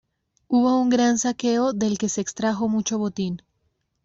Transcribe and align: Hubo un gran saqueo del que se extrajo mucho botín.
Hubo 0.47 0.81
un 0.81 0.89
gran 0.89 1.19
saqueo 1.19 1.73
del 1.73 1.99
que 1.99 2.09
se 2.09 2.21
extrajo 2.21 2.67
mucho 2.67 2.97
botín. 2.97 3.43